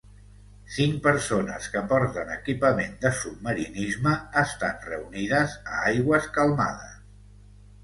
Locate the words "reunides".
4.89-5.57